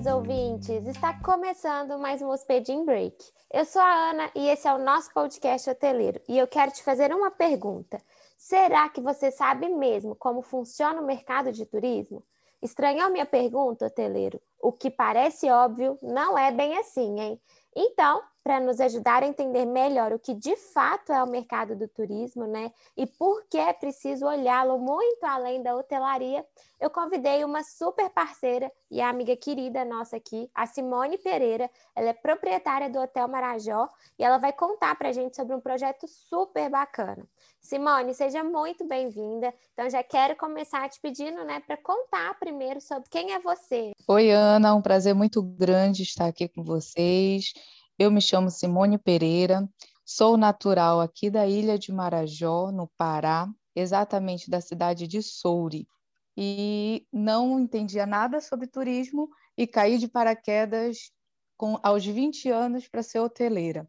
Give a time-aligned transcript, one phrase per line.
[0.00, 0.86] caros ouvintes!
[0.86, 3.16] Está começando mais um Hospedin Break.
[3.52, 6.20] Eu sou a Ana e esse é o nosso podcast hoteleiro.
[6.26, 8.00] E eu quero te fazer uma pergunta.
[8.38, 12.24] Será que você sabe mesmo como funciona o mercado de turismo?
[12.62, 14.40] Estranhou minha pergunta, hoteleiro?
[14.58, 17.40] O que parece óbvio não é bem assim, hein?
[17.76, 21.86] Então, para nos ajudar a entender melhor o que de fato é o mercado do
[21.86, 22.72] turismo, né?
[22.96, 26.44] E por que é preciso olhá-lo muito além da hotelaria,
[26.80, 31.70] eu convidei uma super parceira e amiga querida nossa aqui, a Simone Pereira.
[31.94, 35.60] Ela é proprietária do Hotel Marajó e ela vai contar para a gente sobre um
[35.60, 37.24] projeto super bacana.
[37.60, 39.54] Simone, seja muito bem-vinda.
[39.74, 43.92] Então, já quero começar te pedindo, né, para contar primeiro sobre quem é você.
[44.08, 47.52] Oi, Ana, um prazer muito grande estar aqui com vocês.
[48.00, 49.68] Eu me chamo Simone Pereira,
[50.06, 55.86] sou natural aqui da ilha de Marajó, no Pará, exatamente da cidade de Soure.
[56.34, 61.12] E não entendia nada sobre turismo e caí de paraquedas
[61.58, 63.86] com, aos 20 anos para ser hoteleira.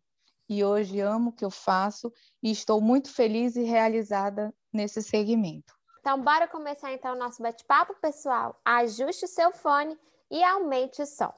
[0.49, 2.11] E hoje amo o que eu faço
[2.43, 5.73] e estou muito feliz e realizada nesse segmento.
[6.01, 8.59] Então, bora começar então o nosso bate-papo, pessoal.
[8.65, 9.97] Ajuste o seu fone
[10.29, 11.33] e aumente o som.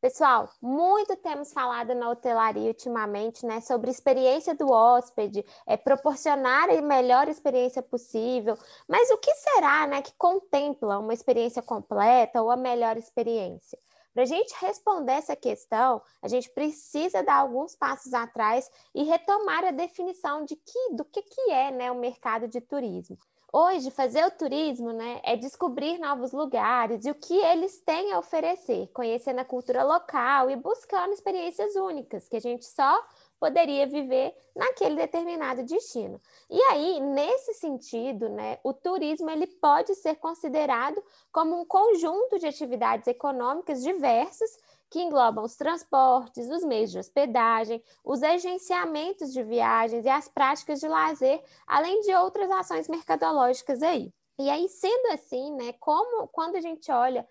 [0.00, 6.80] Pessoal, muito temos falado na hotelaria ultimamente, né, sobre experiência do hóspede, é proporcionar a
[6.80, 8.56] melhor experiência possível.
[8.88, 13.78] Mas o que será, né, que contempla uma experiência completa ou a melhor experiência?
[14.14, 19.64] Para a gente responder essa questão, a gente precisa dar alguns passos atrás e retomar
[19.64, 23.18] a definição de que, do que, que é né, o mercado de turismo.
[23.52, 28.18] Hoje, fazer o turismo né, é descobrir novos lugares e o que eles têm a
[28.20, 33.04] oferecer, conhecendo a cultura local e buscando experiências únicas que a gente só
[33.40, 36.20] poderia viver naquele determinado destino.
[36.48, 42.46] E aí, nesse sentido, né, o turismo ele pode ser considerado como um conjunto de
[42.46, 44.58] atividades econômicas diversas
[44.90, 50.80] que englobam os transportes, os meios de hospedagem, os agenciamentos de viagens e as práticas
[50.80, 54.12] de lazer, além de outras ações mercadológicas aí.
[54.38, 57.26] E aí, sendo assim, né, como quando a gente olha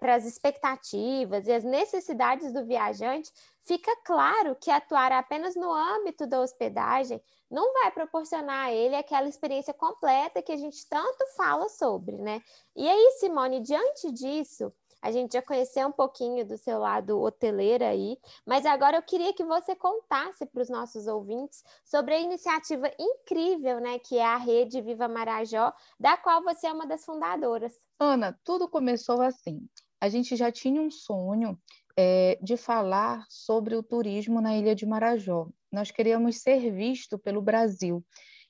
[0.00, 3.30] para as expectativas e as necessidades do viajante,
[3.62, 7.20] fica claro que atuar apenas no âmbito da hospedagem
[7.50, 12.42] não vai proporcionar a ele aquela experiência completa que a gente tanto fala sobre, né?
[12.74, 14.72] E aí, Simone, diante disso,
[15.06, 19.32] a gente já conheceu um pouquinho do seu lado hoteleiro aí, mas agora eu queria
[19.32, 24.36] que você contasse para os nossos ouvintes sobre a iniciativa incrível, né, que é a
[24.36, 27.72] Rede Viva Marajó, da qual você é uma das fundadoras.
[28.00, 29.68] Ana, tudo começou assim.
[30.00, 31.56] A gente já tinha um sonho
[31.96, 35.46] é, de falar sobre o turismo na Ilha de Marajó.
[35.70, 38.04] Nós queríamos ser visto pelo Brasil.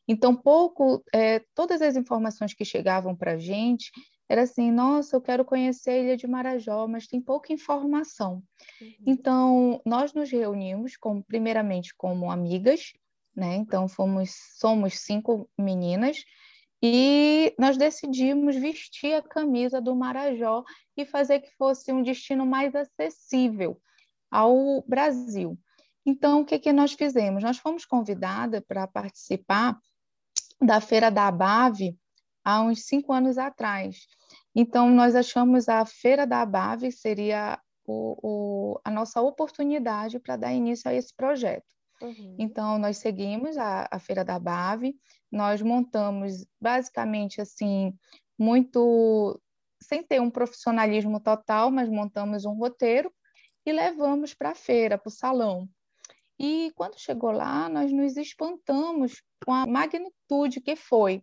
[0.08, 3.90] Então, pouco, é, todas as informações que chegavam para a gente
[4.28, 8.42] era assim, nossa, eu quero conhecer a Ilha de Marajó, mas tem pouca informação.
[8.80, 8.94] Uhum.
[9.06, 12.92] Então, nós nos reunimos, com, primeiramente como amigas,
[13.34, 13.54] né?
[13.56, 16.24] Então, fomos, somos cinco meninas,
[16.82, 20.64] e nós decidimos vestir a camisa do Marajó
[20.96, 23.80] e fazer que fosse um destino mais acessível
[24.30, 25.58] ao Brasil.
[26.04, 27.42] Então, o que, que nós fizemos?
[27.42, 29.78] Nós fomos convidadas para participar
[30.60, 31.96] da Feira da Abave,
[32.46, 34.06] há uns cinco anos atrás.
[34.54, 40.52] Então, nós achamos a Feira da Abave seria o, o, a nossa oportunidade para dar
[40.54, 41.66] início a esse projeto.
[42.00, 42.36] Uhum.
[42.38, 44.94] Então, nós seguimos a, a Feira da Abave,
[45.30, 47.92] nós montamos basicamente assim,
[48.38, 49.40] muito
[49.82, 53.12] sem ter um profissionalismo total, mas montamos um roteiro
[53.64, 55.68] e levamos para a feira, para o salão.
[56.38, 61.22] E quando chegou lá, nós nos espantamos com a magnitude que foi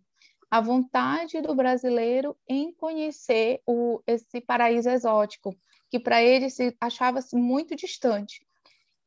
[0.53, 5.57] a vontade do brasileiro em conhecer o, esse paraíso exótico,
[5.89, 8.45] que para ele se achava-se muito distante.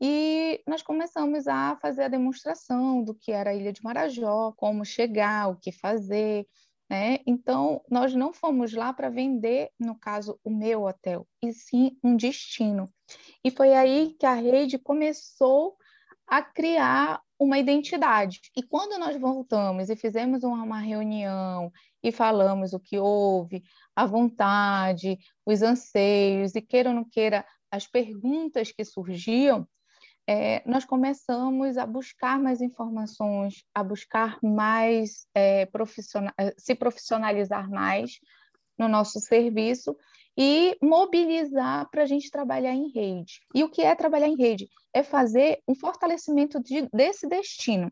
[0.00, 4.84] E nós começamos a fazer a demonstração do que era a Ilha de Marajó, como
[4.84, 6.48] chegar, o que fazer,
[6.90, 7.20] né?
[7.24, 12.16] Então, nós não fomos lá para vender, no caso, o meu hotel, e sim um
[12.16, 12.92] destino.
[13.44, 15.76] E foi aí que a rede começou
[16.26, 18.40] a criar uma identidade.
[18.56, 21.70] E quando nós voltamos e fizemos uma, reunião
[22.02, 23.62] e falamos o que houve,
[23.94, 29.66] a vontade, os anseios, e queira ou não queira, as perguntas que surgiam,
[30.26, 38.18] é, nós começamos a buscar mais informações, a buscar mais, é, profissional, se profissionalizar mais
[38.78, 39.96] no nosso serviço
[40.36, 43.40] e mobilizar para a gente trabalhar em rede.
[43.54, 44.68] E o que é trabalhar em rede?
[44.92, 47.90] É fazer um fortalecimento de, desse destino.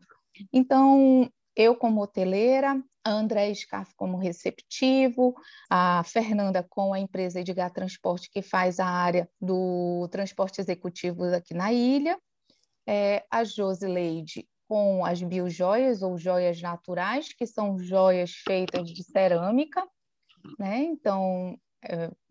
[0.53, 5.35] Então, eu como hoteleira, a André Scaff como receptivo,
[5.69, 11.53] a Fernanda com a empresa Edgar Transporte, que faz a área do transporte executivo aqui
[11.53, 12.17] na ilha,
[12.87, 19.87] é, a Josileide com as biojoias ou joias naturais, que são joias feitas de cerâmica,
[20.57, 20.79] né?
[20.83, 21.55] Então,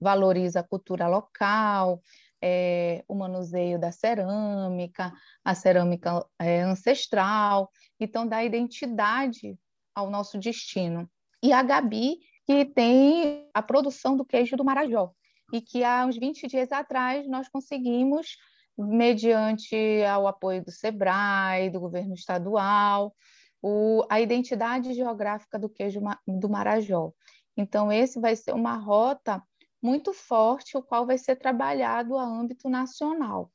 [0.01, 2.01] valoriza a cultura local,
[2.43, 5.13] é, o manuseio da cerâmica,
[5.43, 9.59] a cerâmica é, ancestral, então dá identidade
[9.95, 11.09] ao nosso destino.
[11.43, 15.11] E a Gabi, que tem a produção do queijo do Marajó,
[15.53, 18.37] e que há uns 20 dias atrás nós conseguimos,
[18.77, 23.15] mediante ao apoio do SEBRAE, do governo estadual,
[23.63, 27.13] o, a identidade geográfica do queijo do Marajó.
[27.57, 29.43] Então, esse vai ser uma rota
[29.83, 33.51] muito forte, o qual vai ser trabalhado a âmbito nacional.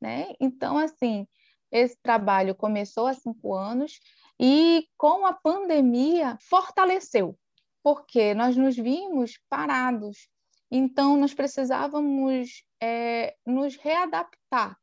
[0.00, 0.32] Né?
[0.40, 1.26] Então, assim,
[1.70, 3.98] esse trabalho começou há cinco anos
[4.38, 7.38] e, com a pandemia, fortaleceu,
[7.82, 10.28] porque nós nos vimos parados.
[10.70, 14.76] Então, nós precisávamos é, nos readaptar,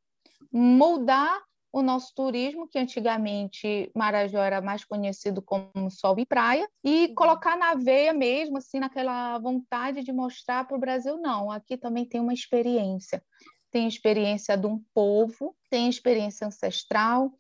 [0.52, 7.08] moldar o nosso turismo, que antigamente Marajó era mais conhecido como sol e praia, e
[7.08, 7.16] uhum.
[7.16, 12.06] colocar na veia mesmo, assim, naquela vontade de mostrar para o Brasil, não, aqui também
[12.06, 13.24] tem uma experiência.
[13.72, 17.32] Tem experiência de um povo, tem experiência ancestral,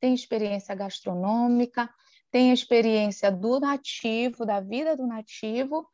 [0.00, 1.90] tem experiência gastronômica,
[2.30, 5.86] tem experiência do nativo, da vida do nativo.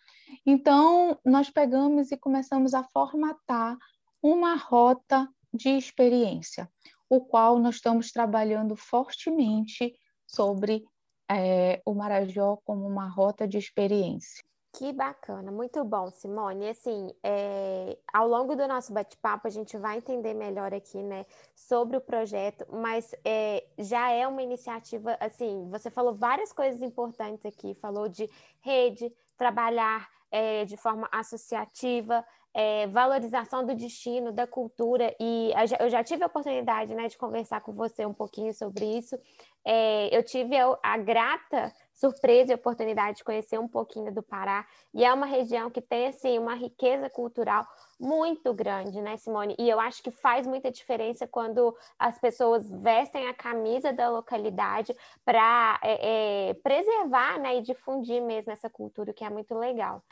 [0.47, 3.77] Então, nós pegamos e começamos a formatar
[4.23, 6.71] uma rota de experiência
[7.11, 9.93] o qual nós estamos trabalhando fortemente
[10.27, 10.85] sobre
[11.29, 14.43] é, o Marajó como uma rota de experiência.
[14.73, 16.69] Que bacana, muito bom, Simone.
[16.69, 21.27] Assim, é, ao longo do nosso bate-papo, a gente vai entender melhor aqui, né,
[21.57, 27.45] sobre o projeto, mas é, já é uma iniciativa, assim, você falou várias coisas importantes
[27.45, 28.31] aqui, falou de
[28.61, 36.03] rede, trabalhar é, de forma associativa, é, valorização do destino, da cultura, e eu já
[36.03, 39.17] tive a oportunidade né, de conversar com você um pouquinho sobre isso.
[39.65, 44.67] É, eu tive a, a, grata surpresa e oportunidade de conhecer um pouquinho do Pará,
[44.93, 47.67] e é uma região que tem assim, uma riqueza cultural
[48.01, 49.55] muito grande, né, Simone?
[49.59, 54.97] E eu acho que faz muita diferença quando as pessoas vestem a camisa da localidade
[55.25, 60.03] para é, é, preservar né, e difundir mesmo essa cultura, que é muito legal.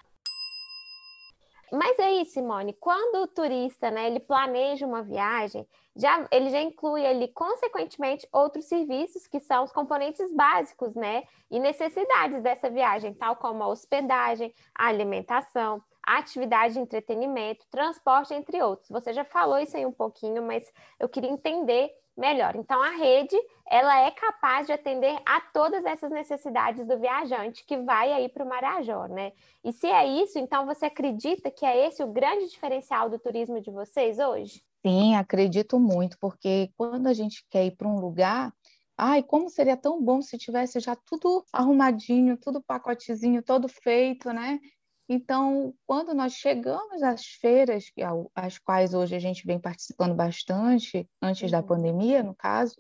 [1.73, 7.05] Mas aí, Simone, quando o turista, né, ele planeja uma viagem, já, ele já inclui
[7.07, 13.37] ali, consequentemente, outros serviços que são os componentes básicos, né, e necessidades dessa viagem, tal
[13.37, 18.89] como a hospedagem, a alimentação, a atividade de entretenimento, transporte, entre outros.
[18.89, 20.65] Você já falou isso aí um pouquinho, mas
[20.99, 22.57] eu queria entender melhor.
[22.57, 23.37] Então, a rede,
[23.71, 28.45] ela é capaz de atender a todas essas necessidades do viajante que vai aí para
[28.45, 29.33] o Marajó, né?
[29.65, 33.61] E se é isso, então você acredita que é esse o grande diferencial do turismo
[33.61, 34.63] de vocês hoje?
[34.85, 38.53] Sim, acredito muito, porque quando a gente quer ir para um lugar,
[38.97, 44.59] ai, como seria tão bom se tivesse já tudo arrumadinho, tudo pacotezinho, todo feito, né?
[45.09, 47.91] Então, quando nós chegamos às feiras,
[48.35, 51.67] às quais hoje a gente vem participando bastante, antes da uhum.
[51.67, 52.75] pandemia, no caso,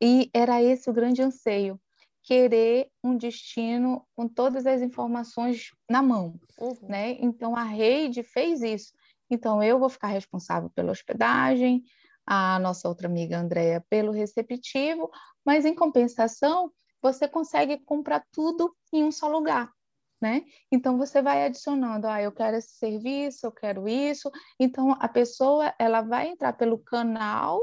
[0.00, 1.80] e era esse o grande anseio,
[2.22, 6.76] querer um destino com todas as informações na mão, uhum.
[6.82, 7.12] né?
[7.20, 8.92] Então, a rede fez isso.
[9.30, 11.82] Então, eu vou ficar responsável pela hospedagem,
[12.26, 15.10] a nossa outra amiga Andréa pelo receptivo,
[15.44, 19.70] mas em compensação, você consegue comprar tudo em um só lugar
[20.20, 20.42] né?
[20.72, 24.30] Então você vai adicionando, ah, eu quero esse serviço, eu quero isso.
[24.58, 27.60] Então a pessoa ela vai entrar pelo canal,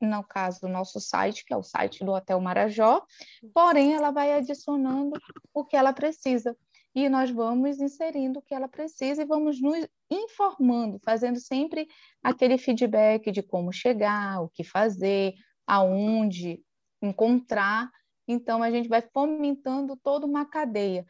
[0.00, 3.04] no caso do nosso site, que é o site do Hotel Marajó,
[3.52, 5.12] porém ela vai adicionando
[5.52, 6.56] o que ela precisa.
[6.94, 11.86] E nós vamos inserindo o que ela precisa e vamos nos informando, fazendo sempre
[12.22, 15.34] aquele feedback de como chegar, o que fazer,
[15.64, 16.60] aonde
[17.00, 17.88] encontrar.
[18.26, 21.06] Então, a gente vai fomentando toda uma cadeia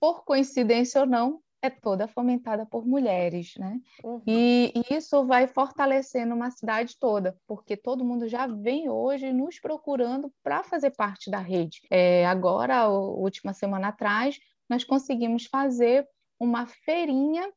[0.00, 3.80] por coincidência ou não, é toda fomentada por mulheres, né?
[4.04, 4.22] Uhum.
[4.26, 9.58] E, e, isso vai fortalecendo uma cidade toda, porque todo mundo já vem hoje nos
[9.58, 11.80] procurando para fazer parte da rede.
[11.90, 14.38] É, agora, a última semana atrás,
[14.70, 16.06] nós conseguimos fazer
[16.38, 17.50] uma feirinha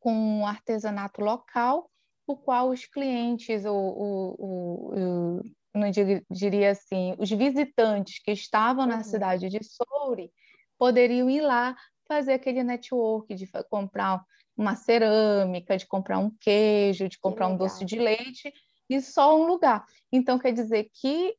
[0.00, 1.88] com um artesanato local,
[2.26, 5.42] o qual os clientes, o, o, o, o
[5.76, 5.90] não
[6.30, 8.90] diria assim, os visitantes que estavam uhum.
[8.90, 10.32] na cidade de Soure,
[10.78, 14.24] poderiam ir lá fazer aquele network de comprar
[14.56, 18.52] uma cerâmica, de comprar um queijo, de comprar um doce de leite
[18.88, 19.84] e só um lugar.
[20.10, 21.34] Então quer dizer que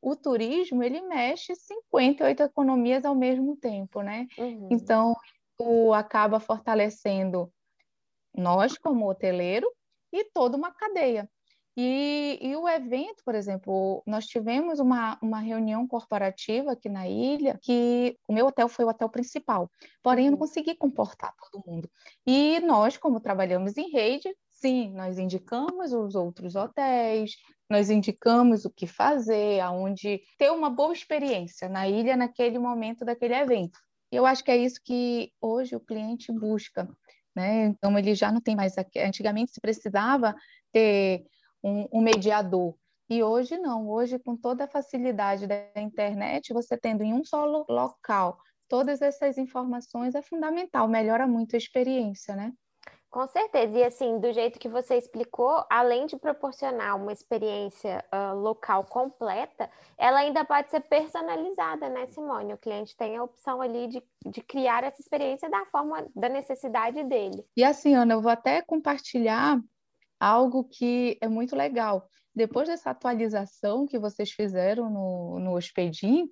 [0.00, 4.26] o turismo ele mexe 58 economias ao mesmo tempo, né?
[4.38, 4.68] Uhum.
[4.70, 5.14] Então,
[5.58, 7.52] o acaba fortalecendo
[8.34, 9.70] nós como hoteleiro
[10.12, 11.28] e toda uma cadeia.
[11.76, 17.58] E, e, o evento, por exemplo, nós tivemos uma, uma reunião corporativa aqui na ilha,
[17.62, 19.70] que o meu hotel foi o hotel principal,
[20.02, 20.46] porém eu não uhum.
[20.46, 21.88] consegui comportar todo mundo.
[22.26, 27.36] E nós, como trabalhamos em rede, sim, nós indicamos os outros hotéis,
[27.70, 33.34] nós indicamos o que fazer, aonde ter uma boa experiência na ilha naquele momento daquele
[33.34, 33.78] evento.
[34.12, 36.88] E eu acho que é isso que hoje o cliente busca.
[37.34, 37.66] Né?
[37.66, 38.74] Então, ele já não tem mais.
[38.96, 40.34] Antigamente se precisava
[40.72, 41.24] ter
[41.62, 42.74] um, um mediador.
[43.08, 47.44] E hoje não, hoje com toda a facilidade da internet, você tendo em um só
[47.68, 48.38] local
[48.68, 52.52] todas essas informações é fundamental, melhora muito a experiência, né?
[53.10, 53.76] Com certeza.
[53.76, 59.68] E assim, do jeito que você explicou, além de proporcionar uma experiência uh, local completa,
[59.98, 62.54] ela ainda pode ser personalizada, né, Simone?
[62.54, 67.02] O cliente tem a opção ali de, de criar essa experiência da forma da necessidade
[67.02, 67.44] dele.
[67.56, 69.60] E assim, Ana, eu vou até compartilhar
[70.20, 72.06] algo que é muito legal.
[72.34, 76.28] Depois dessa atualização que vocês fizeram no, no Hospedim,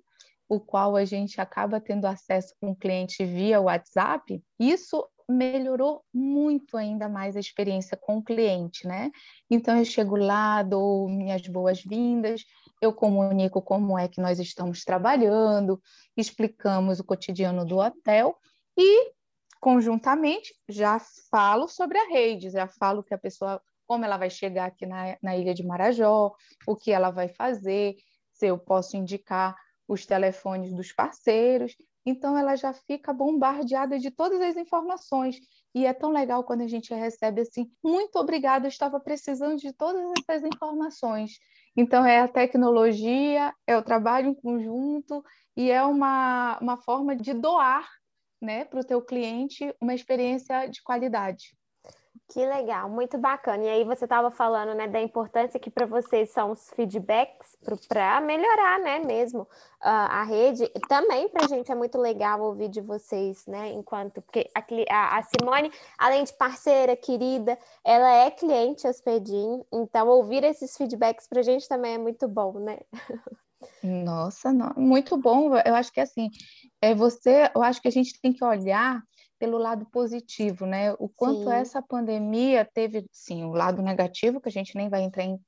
[0.47, 6.75] o qual a gente acaba tendo acesso com o cliente via WhatsApp, isso melhorou muito
[6.75, 9.11] ainda mais a experiência com o cliente, né?
[9.49, 12.43] Então eu chego lá, dou minhas boas-vindas,
[12.81, 15.79] eu comunico como é que nós estamos trabalhando,
[16.17, 18.35] explicamos o cotidiano do hotel
[18.75, 19.11] e
[19.59, 24.67] conjuntamente já falo sobre a rede, já falo que a pessoa como ela vai chegar
[24.67, 26.31] aqui na, na ilha de Marajó,
[26.67, 27.95] o que ela vai fazer,
[28.31, 29.55] se eu posso indicar
[29.87, 31.75] os telefones dos parceiros.
[32.05, 35.39] Então, ela já fica bombardeada de todas as informações.
[35.73, 40.03] E é tão legal quando a gente recebe assim: muito obrigada, estava precisando de todas
[40.19, 41.39] essas informações.
[41.75, 45.23] Então, é a tecnologia, é o trabalho em conjunto
[45.57, 47.89] e é uma, uma forma de doar
[48.39, 51.57] né, para o teu cliente uma experiência de qualidade.
[52.31, 53.63] Que legal, muito bacana.
[53.63, 57.57] E aí você estava falando, né, da importância que para vocês são os feedbacks
[57.87, 59.47] para melhorar, né, mesmo uh,
[59.81, 60.69] a rede.
[60.87, 64.47] Também para a gente é muito legal ouvir de vocês, né, enquanto porque
[64.91, 71.27] a, a Simone, além de parceira querida, ela é cliente hospedim, então ouvir esses feedbacks
[71.27, 72.77] para a gente também é muito bom, né?
[73.81, 75.55] Nossa, não, muito bom.
[75.65, 76.29] Eu acho que assim,
[76.79, 79.03] é você, eu acho que a gente tem que olhar
[79.39, 80.93] pelo lado positivo, né?
[80.99, 81.53] O quanto sim.
[81.53, 85.39] essa pandemia teve, sim, o lado negativo, que a gente nem vai entrar em,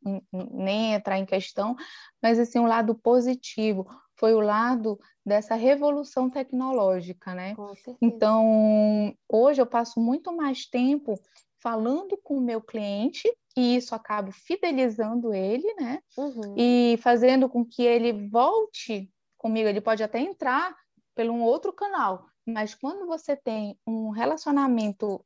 [0.52, 1.76] nem entrar em questão,
[2.24, 7.54] mas assim, o lado positivo foi o lado dessa revolução tecnológica, né?
[8.02, 11.20] Então, hoje eu passo muito mais tempo
[11.60, 16.00] falando com o meu cliente e isso acaba fidelizando ele, né?
[16.18, 16.56] Uhum.
[16.58, 19.68] E fazendo com que ele volte comigo.
[19.68, 20.76] Ele pode até entrar
[21.16, 25.24] pelo um outro canal, mas quando você tem um relacionamento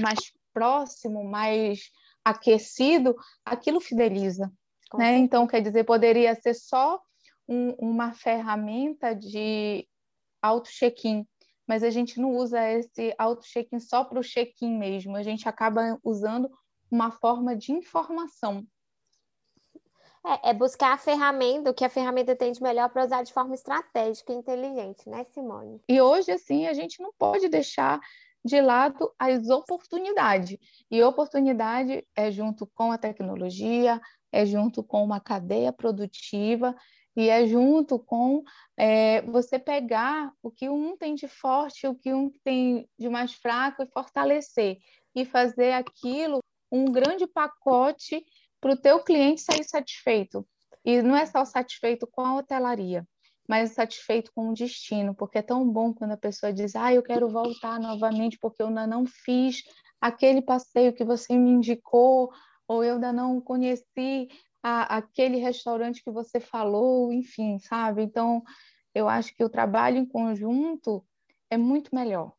[0.00, 1.90] mais próximo, mais
[2.24, 4.52] aquecido, aquilo fideliza.
[4.94, 5.16] né?
[5.18, 7.00] Então, quer dizer, poderia ser só
[7.48, 9.86] um, uma ferramenta de
[10.42, 11.26] auto-check-in,
[11.66, 15.98] mas a gente não usa esse auto-check-in só para o check-in mesmo, a gente acaba
[16.02, 16.50] usando
[16.90, 18.64] uma forma de informação.
[20.26, 23.32] É, é, buscar a ferramenta, o que a ferramenta tem de melhor para usar de
[23.32, 25.80] forma estratégica e inteligente, né, Simone?
[25.88, 28.00] E hoje, assim, a gente não pode deixar
[28.44, 30.58] de lado as oportunidades.
[30.90, 34.00] E oportunidade é junto com a tecnologia,
[34.32, 36.74] é junto com uma cadeia produtiva
[37.16, 38.42] e é junto com
[38.76, 43.32] é, você pegar o que um tem de forte, o que um tem de mais
[43.32, 44.78] fraco e fortalecer
[45.14, 46.40] e fazer aquilo
[46.70, 48.24] um grande pacote
[48.66, 50.44] para o teu cliente sair satisfeito.
[50.84, 53.06] E não é só satisfeito com a hotelaria,
[53.48, 57.00] mas satisfeito com o destino, porque é tão bom quando a pessoa diz: "Ah, eu
[57.00, 59.62] quero voltar novamente porque eu ainda não fiz
[60.00, 62.32] aquele passeio que você me indicou,
[62.66, 64.28] ou eu ainda não conheci
[64.60, 68.02] a, aquele restaurante que você falou", enfim, sabe?
[68.02, 68.42] Então,
[68.92, 71.04] eu acho que o trabalho em conjunto
[71.48, 72.32] é muito melhor.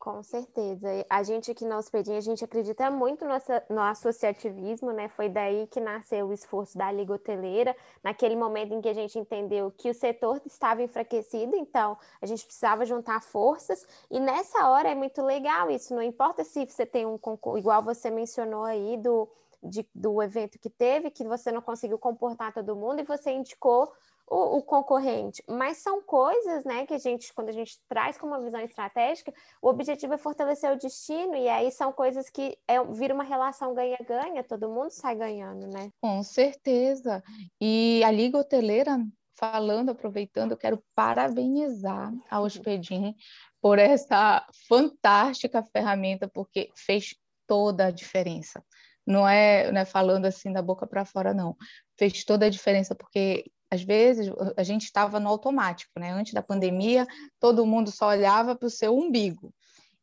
[0.00, 0.88] Com certeza.
[1.10, 3.22] A gente aqui na Hospedinha, a gente acredita muito
[3.68, 5.08] no, associativismo, né?
[5.10, 9.18] Foi daí que nasceu o esforço da Liga Hoteleira, naquele momento em que a gente
[9.18, 14.88] entendeu que o setor estava enfraquecido, então a gente precisava juntar forças, e nessa hora
[14.88, 18.96] é muito legal isso, não importa se você tem um concurso, igual você mencionou aí
[18.96, 19.28] do,
[19.62, 23.92] de, do evento que teve, que você não conseguiu comportar todo mundo, e você indicou
[24.30, 28.32] o, o, concorrente, mas são coisas, né, que a gente, quando a gente traz como
[28.32, 32.82] uma visão estratégica, o objetivo é fortalecer o destino, e aí são coisas que é,
[32.84, 35.90] vira uma relação ganha-ganha, todo mundo sai ganhando, né?
[36.00, 37.22] Com certeza.
[37.60, 39.04] E a Liga Hoteleira
[39.36, 43.16] falando, aproveitando, eu quero parabenizar a Hospedim
[43.60, 47.16] por essa fantástica ferramenta, porque fez
[47.48, 48.62] toda a diferença.
[49.04, 51.56] Não é, não é falando assim da boca para fora, não.
[51.98, 56.10] Fez toda a diferença, porque às vezes a gente estava no automático, né?
[56.10, 57.06] Antes da pandemia,
[57.38, 59.54] todo mundo só olhava para o seu umbigo.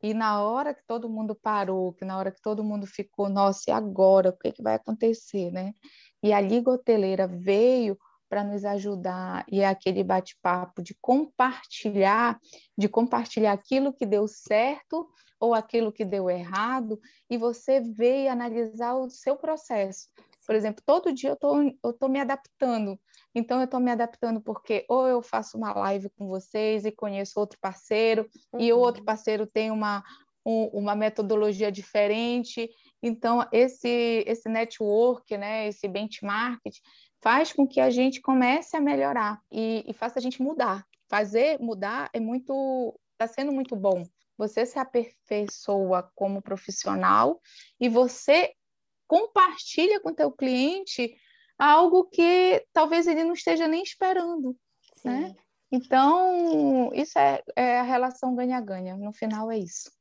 [0.02, 3.64] E na hora que todo mundo parou, que na hora que todo mundo ficou, nossa,
[3.68, 4.30] e agora?
[4.30, 5.74] O que, é que vai acontecer, né?
[6.24, 7.98] E a Liga Hoteleira veio
[8.30, 12.40] para nos ajudar e é aquele bate-papo de compartilhar,
[12.78, 15.08] de compartilhar aquilo que deu certo
[15.40, 20.08] ou aquilo que deu errado e você ver e analisar o seu processo.
[20.48, 22.98] Por exemplo, todo dia eu tô, eu tô me adaptando.
[23.36, 27.38] Então, eu estou me adaptando porque ou eu faço uma live com vocês e conheço
[27.38, 28.62] outro parceiro, uhum.
[28.62, 30.02] e o outro parceiro tem uma,
[30.46, 32.70] um, uma metodologia diferente.
[33.04, 36.62] Então, esse, esse network, né, esse benchmark,
[37.22, 40.86] faz com que a gente comece a melhorar e, e faça a gente mudar.
[41.10, 44.04] Fazer mudar é muito, está sendo muito bom.
[44.38, 47.42] Você se aperfeiçoa como profissional
[47.80, 48.54] e você
[49.08, 51.16] compartilha com teu cliente
[51.58, 54.56] algo que talvez ele não esteja nem esperando,
[54.98, 55.10] Sim.
[55.10, 55.36] né?
[55.72, 58.96] Então, isso é, é a relação ganha-ganha.
[58.96, 59.92] No final é isso.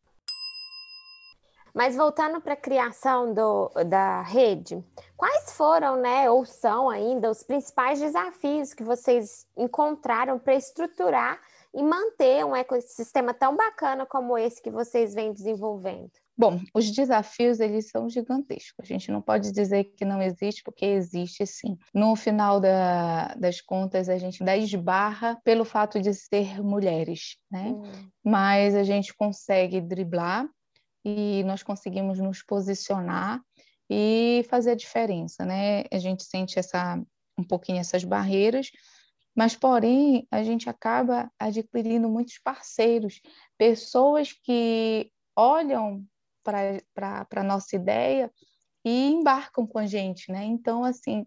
[1.74, 4.82] Mas voltando para a criação do, da rede,
[5.14, 11.38] quais foram, né, ou são ainda, os principais desafios que vocês encontraram para estruturar
[11.74, 16.12] e manter um ecossistema tão bacana como esse que vocês vêm desenvolvendo?
[16.38, 18.74] Bom, os desafios eles são gigantescos.
[18.78, 21.78] A gente não pode dizer que não existe, porque existe sim.
[21.94, 27.70] No final da, das contas, a gente dá esbarra pelo fato de ser mulheres, né?
[27.70, 28.10] Hum.
[28.22, 30.46] Mas a gente consegue driblar
[31.02, 33.40] e nós conseguimos nos posicionar
[33.88, 35.84] e fazer a diferença, né?
[35.90, 37.00] A gente sente essa
[37.38, 38.70] um pouquinho essas barreiras,
[39.34, 43.20] mas porém a gente acaba adquirindo muitos parceiros,
[43.58, 46.04] pessoas que olham
[46.94, 48.30] para a nossa ideia
[48.84, 50.44] e embarcam com a gente, né?
[50.44, 51.26] Então, assim,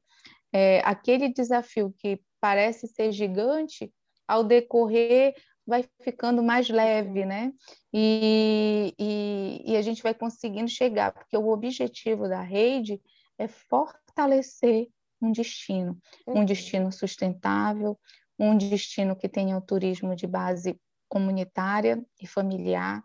[0.54, 3.92] é, aquele desafio que parece ser gigante,
[4.28, 5.36] ao decorrer
[5.68, 7.52] vai ficando mais leve, né?
[7.94, 13.00] E, e, e, a gente vai conseguindo chegar, porque o objetivo da rede
[13.38, 14.88] é fortalecer
[15.22, 16.46] um destino, um uhum.
[16.46, 18.00] destino sustentável,
[18.38, 20.80] um destino que tenha o turismo de base
[21.10, 23.04] comunitária e familiar,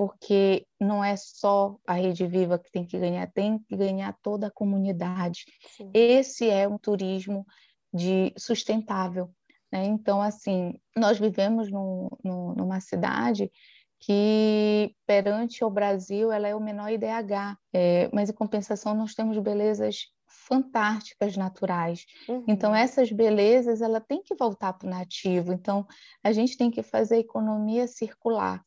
[0.00, 4.46] porque não é só a Rede Viva que tem que ganhar, tem que ganhar toda
[4.46, 5.44] a comunidade.
[5.76, 5.90] Sim.
[5.92, 7.44] Esse é um turismo
[7.92, 9.28] de sustentável,
[9.70, 9.84] né?
[9.84, 13.52] Então, assim, nós vivemos no, no, numa cidade
[13.98, 19.36] que, perante o Brasil, ela é o menor IDH, é, mas, em compensação, nós temos
[19.36, 20.06] belezas
[20.48, 22.06] fantásticas naturais.
[22.26, 22.44] Uhum.
[22.48, 25.52] Então, essas belezas, ela tem que voltar para o nativo.
[25.52, 25.86] Então,
[26.24, 28.64] a gente tem que fazer a economia circular.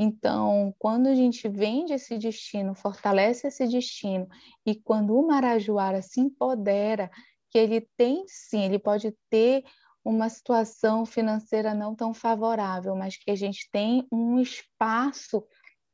[0.00, 4.28] Então, quando a gente vende esse destino, fortalece esse destino,
[4.64, 7.10] e quando o Marajoara se empodera,
[7.50, 9.64] que ele tem sim, ele pode ter
[10.04, 15.44] uma situação financeira não tão favorável, mas que a gente tem um espaço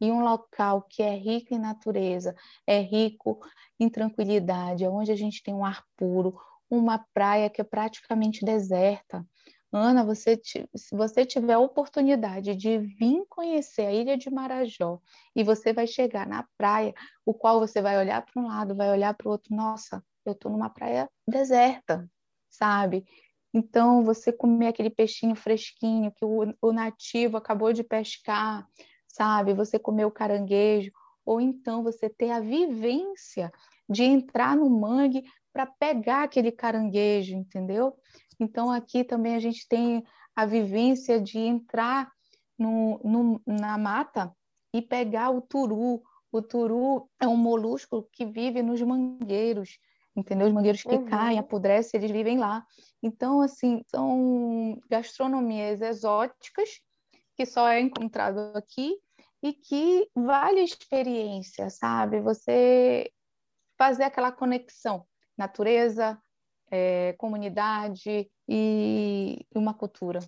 [0.01, 2.35] e um local que é rico em natureza,
[2.67, 3.41] é rico
[3.81, 6.39] em tranquilidade, onde a gente tem um ar puro,
[6.69, 9.25] uma praia que é praticamente deserta.
[9.77, 15.01] Ana, você, se você tiver a oportunidade de vir conhecer a ilha de Marajó
[15.35, 16.95] e você vai chegar na praia,
[17.27, 20.33] o qual você vai olhar para um lado, vai olhar para o outro, nossa, eu
[20.33, 22.09] estou numa praia deserta,
[22.49, 23.05] sabe?
[23.53, 28.65] Então, você comer aquele peixinho fresquinho que o, o nativo acabou de pescar,
[29.09, 29.55] sabe?
[29.55, 30.93] Você comer o caranguejo,
[31.27, 33.51] ou então você ter a vivência
[33.89, 37.97] de entrar no mangue para pegar aquele caranguejo, entendeu?
[38.39, 42.11] Então, aqui também a gente tem a vivência de entrar
[42.59, 44.35] no, no, na mata
[44.73, 46.03] e pegar o turu.
[46.33, 49.79] O turu é um molusco que vive nos mangueiros
[50.17, 50.47] entendeu?
[50.47, 51.07] Os mangueiros que uhum.
[51.07, 52.65] caem, apodrecem, eles vivem lá.
[53.03, 56.81] Então, assim, são gastronomias exóticas
[57.37, 58.97] que só é encontrado aqui
[59.43, 62.21] e que vale a experiência, sabe?
[62.21, 63.11] Você
[63.77, 65.05] fazer aquela conexão,
[65.37, 66.21] natureza,
[66.75, 70.19] é, comunidade e uma cultura.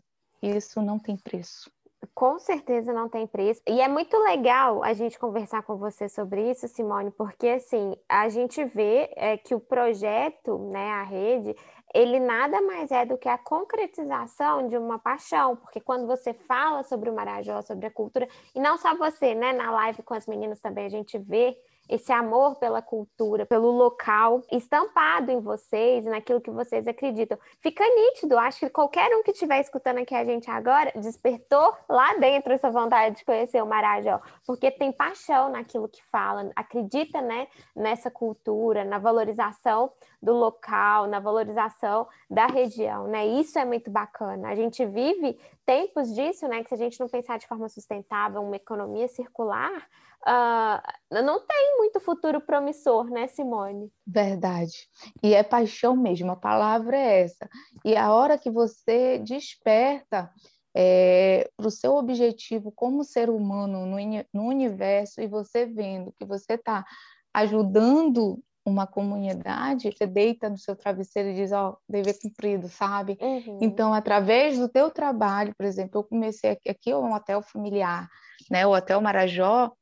[0.40, 1.68] Isso não tem preço.
[2.14, 3.60] Com certeza não tem preço.
[3.66, 8.28] E é muito legal a gente conversar com você sobre isso, Simone, porque assim, a
[8.28, 11.56] gente vê é, que o projeto, né, a rede,
[11.92, 16.84] ele nada mais é do que a concretização de uma paixão, porque quando você fala
[16.84, 20.28] sobre o Marajó, sobre a cultura, e não só você, né, na live com as
[20.28, 21.56] meninas também a gente vê
[21.88, 27.38] esse amor pela cultura, pelo local, estampado em vocês, naquilo que vocês acreditam.
[27.60, 32.14] Fica nítido, acho que qualquer um que estiver escutando aqui a gente agora despertou lá
[32.18, 37.46] dentro essa vontade de conhecer o Marajó, porque tem paixão naquilo que fala, acredita, né,
[37.74, 43.26] nessa cultura, na valorização do local, na valorização da região, né?
[43.26, 44.48] Isso é muito bacana.
[44.48, 48.40] A gente vive tempos disso, né, que se a gente não pensar de forma sustentável,
[48.42, 49.86] uma economia circular,
[50.22, 53.92] uh, não tem muito futuro promissor, né, Simone?
[54.06, 54.88] Verdade.
[55.22, 57.48] E é paixão mesmo, a palavra é essa.
[57.84, 60.32] E a hora que você desperta
[60.74, 63.96] é, para o seu objetivo como ser humano no,
[64.32, 66.84] no universo e você vendo que você está
[67.32, 73.16] ajudando uma comunidade, você deita no seu travesseiro e diz, ó, oh, dever cumprido, sabe?
[73.20, 73.58] Uhum.
[73.62, 78.08] Então, através do teu trabalho, por exemplo, eu comecei aqui, aqui é um hotel familiar,
[78.50, 78.66] né?
[78.66, 79.72] O Hotel Marajó,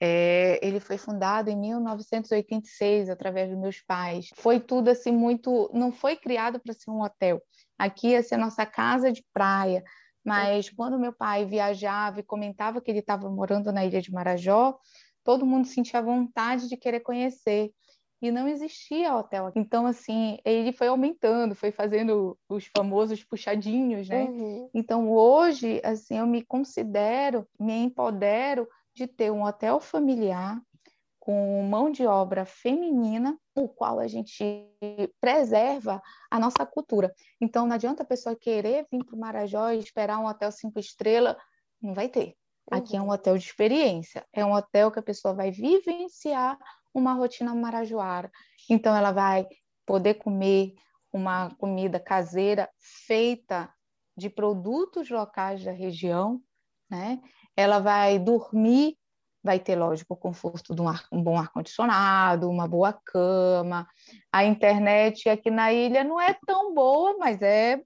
[0.00, 4.28] é, ele foi fundado em 1986 através dos meus pais.
[4.34, 7.40] Foi tudo assim muito, não foi criado para ser um hotel.
[7.78, 9.82] Aqui ia ser nossa casa de praia.
[10.24, 14.78] Mas quando meu pai viajava e comentava que ele estava morando na ilha de Marajó,
[15.22, 17.70] todo mundo sentia vontade de querer conhecer
[18.24, 19.52] e não existia hotel.
[19.54, 24.24] Então, assim, ele foi aumentando, foi fazendo os famosos puxadinhos, né?
[24.24, 24.70] Uhum.
[24.72, 30.58] Então, hoje, assim, eu me considero, me empodero de ter um hotel familiar
[31.20, 34.66] com mão de obra feminina, o qual a gente
[35.20, 37.14] preserva a nossa cultura.
[37.40, 40.78] Então, não adianta a pessoa querer vir para o Marajó e esperar um hotel cinco
[40.78, 41.36] estrelas,
[41.80, 42.34] não vai ter.
[42.70, 43.10] Aqui é um uhum.
[43.10, 46.58] hotel de experiência, é um hotel que a pessoa vai vivenciar
[46.94, 48.30] uma rotina marajoara.
[48.70, 49.46] Então, ela vai
[49.84, 50.74] poder comer
[51.12, 52.68] uma comida caseira
[53.06, 53.72] feita
[54.16, 56.40] de produtos locais da região,
[56.90, 57.20] né?
[57.56, 58.96] Ela vai dormir,
[59.42, 63.86] vai ter, lógico, o conforto de um, ar, um bom ar-condicionado, uma boa cama.
[64.32, 67.82] A internet aqui na ilha não é tão boa, mas é,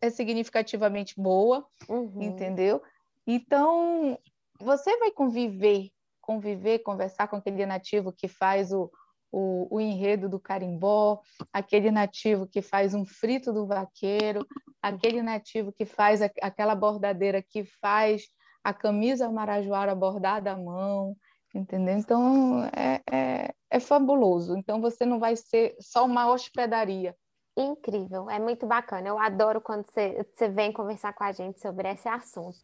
[0.00, 2.22] é significativamente boa, uhum.
[2.22, 2.82] entendeu?
[3.26, 4.18] Então,
[4.60, 5.90] você vai conviver,
[6.24, 8.90] conviver, conversar com aquele nativo que faz o,
[9.30, 11.20] o, o, enredo do carimbó,
[11.52, 14.46] aquele nativo que faz um frito do vaqueiro,
[14.82, 18.24] aquele nativo que faz a, aquela bordadeira que faz
[18.62, 21.16] a camisa marajoara bordada à mão,
[21.54, 21.96] entendeu?
[21.96, 24.56] Então, é, é, é fabuloso.
[24.56, 27.14] Então, você não vai ser só uma hospedaria,
[27.56, 29.06] Incrível, é muito bacana.
[29.08, 32.58] Eu adoro quando você, você vem conversar com a gente sobre esse assunto.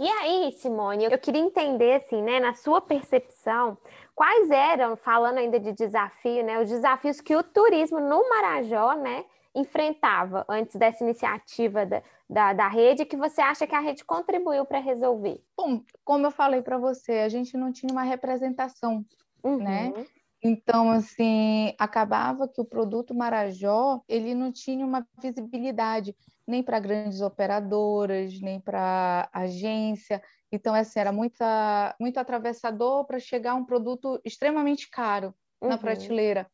[0.00, 3.76] E aí, Simone, eu queria entender, assim, né, na sua percepção,
[4.14, 9.26] quais eram, falando ainda de desafio, né, os desafios que o turismo no Marajó, né,
[9.54, 14.64] enfrentava antes dessa iniciativa da, da, da rede, que você acha que a rede contribuiu
[14.64, 15.38] para resolver?
[15.54, 19.04] Bom, como eu falei para você, a gente não tinha uma representação,
[19.44, 19.50] né?
[19.50, 19.58] uhum.
[19.98, 20.06] né?
[20.42, 27.20] Então, assim, acabava que o produto Marajó, ele não tinha uma visibilidade nem para grandes
[27.20, 30.22] operadoras, nem para agência.
[30.50, 35.78] Então, assim, era muita, muito atravessador para chegar a um produto extremamente caro na uhum.
[35.78, 36.50] prateleira.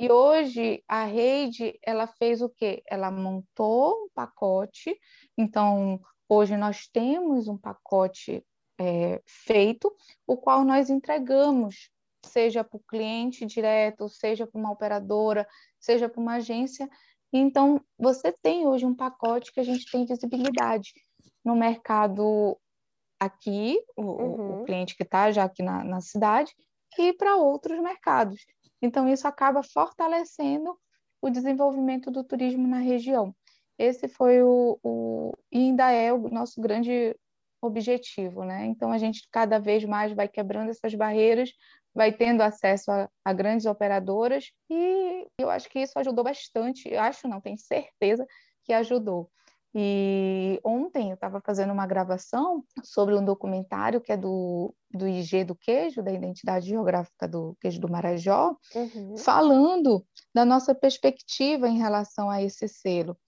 [0.00, 2.82] E hoje a rede, ela fez o quê?
[2.86, 4.98] Ela montou um pacote.
[5.36, 8.44] Então, hoje nós temos um pacote
[8.80, 9.94] é, feito,
[10.26, 11.90] o qual nós entregamos
[12.28, 15.46] seja para o cliente direto, seja para uma operadora,
[15.78, 16.88] seja para uma agência.
[17.32, 20.92] Então, você tem hoje um pacote que a gente tem visibilidade
[21.44, 22.56] no mercado
[23.20, 24.62] aqui, o, uhum.
[24.62, 26.54] o cliente que está já aqui na, na cidade,
[26.98, 28.44] e para outros mercados.
[28.80, 30.78] Então, isso acaba fortalecendo
[31.20, 33.34] o desenvolvimento do turismo na região.
[33.78, 37.14] Esse foi o, o e ainda é o nosso grande
[37.60, 38.66] objetivo, né?
[38.66, 41.52] Então a gente cada vez mais vai quebrando essas barreiras
[41.98, 46.88] vai tendo acesso a, a, grandes operadoras e eu acho que isso ajudou bastante.
[46.88, 48.24] Eu acho, não, tenho certeza
[48.62, 49.28] que ajudou.
[49.74, 55.42] E ontem eu estava fazendo uma gravação sobre um documentário que é do, do IG
[55.42, 59.16] do queijo, da identidade geográfica do queijo do Marajó, uhum.
[59.18, 63.18] falando da nossa perspectiva em relação a esse selo.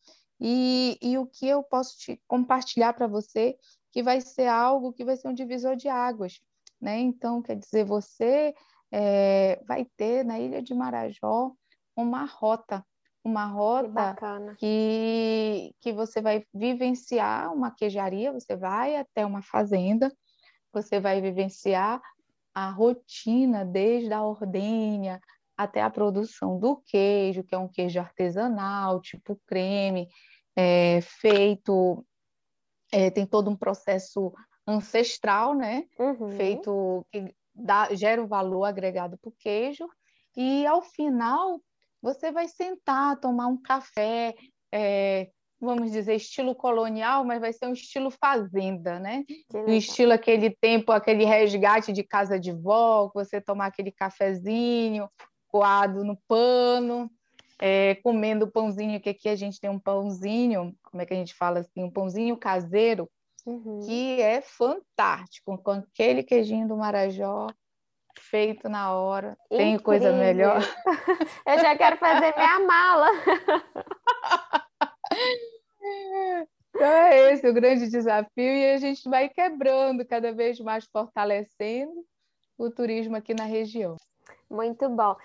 [0.41, 3.57] E, e o que eu posso te compartilhar para você
[3.91, 6.41] que vai ser algo que vai ser um divisor de águas
[6.81, 6.99] né?
[6.99, 8.55] Então, quer dizer, você
[8.91, 11.53] é, vai ter na Ilha de Marajó
[11.97, 12.85] uma rota,
[13.23, 14.17] uma rota
[14.59, 20.11] que, que você vai vivenciar uma queijaria, você vai até uma fazenda,
[20.73, 22.01] você vai vivenciar
[22.55, 25.21] a rotina desde a ordenha
[25.57, 30.09] até a produção do queijo, que é um queijo artesanal, tipo creme,
[30.57, 32.05] é, feito,
[32.91, 34.33] é, tem todo um processo
[34.71, 35.85] ancestral, né?
[35.99, 36.31] Uhum.
[36.33, 39.89] Feito que dá, gera o valor agregado para o queijo,
[40.37, 41.61] e ao final
[42.03, 44.35] você vai sentar, tomar um café,
[44.73, 45.29] é,
[45.61, 49.25] vamos dizer, estilo colonial, mas vai ser um estilo fazenda, né?
[49.53, 55.09] O estilo aquele tempo, aquele resgate de casa de vó, você tomar aquele cafezinho
[55.49, 57.11] coado no pano,
[57.59, 61.35] é, comendo pãozinho, que aqui a gente tem um pãozinho, como é que a gente
[61.35, 63.11] fala assim, um pãozinho caseiro,
[63.47, 63.81] uhum.
[63.87, 67.47] que é fantástico, com aquele queijinho do Marajó,
[68.19, 69.37] feito na hora.
[69.47, 69.59] Incrível.
[69.59, 70.61] Tem coisa melhor.
[71.47, 73.09] Eu já quero fazer minha mala.
[76.73, 82.07] Então é esse o grande desafio e a gente vai quebrando cada vez mais, fortalecendo
[82.57, 83.97] o turismo aqui na região.
[84.49, 85.17] Muito bom.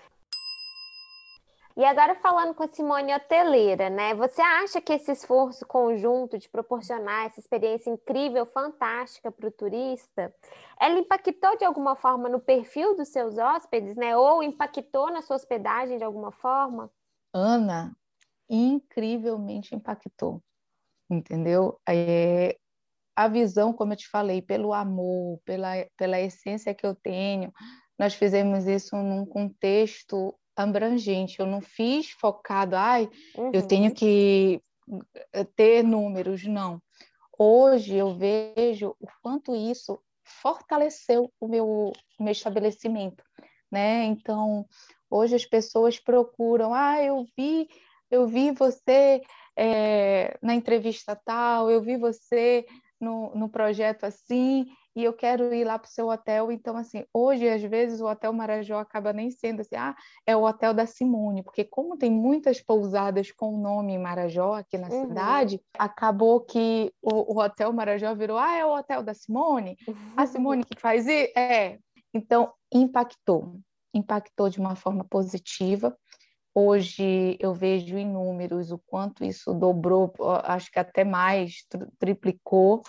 [1.76, 4.14] E agora falando com a Simone Hoteleira, né?
[4.14, 10.34] Você acha que esse esforço conjunto de proporcionar essa experiência incrível, fantástica para o turista,
[10.80, 14.16] ela impactou de alguma forma no perfil dos seus hóspedes, né?
[14.16, 16.90] Ou impactou na sua hospedagem de alguma forma?
[17.30, 17.94] Ana,
[18.48, 20.42] incrivelmente impactou,
[21.10, 21.78] entendeu?
[21.86, 22.56] É,
[23.14, 27.52] a visão, como eu te falei, pelo amor, pela, pela essência que eu tenho,
[27.98, 31.38] nós fizemos isso num contexto abrangente.
[31.38, 33.50] Eu não fiz focado, ai, uhum.
[33.52, 34.60] eu tenho que
[35.32, 36.80] eh, ter números, não.
[37.38, 43.22] Hoje eu vejo o quanto isso fortaleceu o meu, meu estabelecimento,
[43.70, 44.04] né?
[44.04, 44.66] Então,
[45.10, 47.68] hoje as pessoas procuram, ah, eu vi,
[48.10, 49.22] eu vi você
[49.56, 52.66] é, na entrevista tal, eu vi você
[53.00, 56.50] no, no projeto assim, e eu quero ir lá para o seu hotel.
[56.50, 59.94] Então, assim, hoje, às vezes, o Hotel Marajó acaba nem sendo assim, ah,
[60.26, 64.78] é o Hotel da Simone, porque como tem muitas pousadas com o nome Marajó aqui
[64.78, 65.08] na uhum.
[65.08, 69.76] cidade, acabou que o, o, Hotel Marajó virou, ah, é o Hotel da Simone?
[70.16, 71.38] A Simone que faz isso?
[71.38, 71.78] É.
[72.14, 73.60] Então, impactou.
[73.92, 75.94] Impactou de uma forma positiva.
[76.58, 80.10] Hoje eu vejo em números o quanto isso dobrou,
[80.42, 81.66] acho que até mais,
[81.98, 82.82] triplicou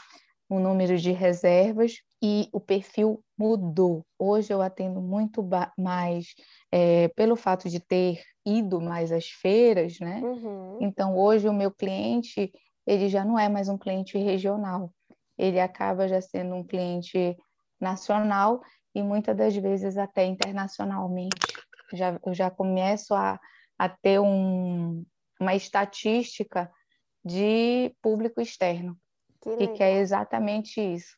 [0.48, 4.06] o número de reservas e o perfil mudou.
[4.18, 5.46] Hoje eu atendo muito
[5.78, 6.28] mais
[6.72, 10.22] é, pelo fato de ter ido mais às feiras, né?
[10.24, 10.78] Uhum.
[10.80, 12.50] Então hoje o meu cliente
[12.86, 14.94] ele já não é mais um cliente regional,
[15.38, 17.36] ele acaba já sendo um cliente
[17.82, 18.62] nacional
[18.96, 21.36] e muitas das vezes até internacionalmente.
[21.94, 23.38] Já, eu já começo a,
[23.78, 25.06] a ter um,
[25.40, 26.72] uma estatística
[27.24, 28.98] de público externo.
[29.42, 31.16] Que e que é exatamente isso.